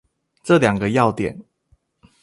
[0.41, 1.43] 這兩個要點